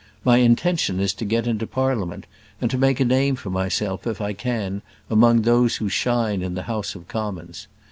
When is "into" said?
1.45-1.67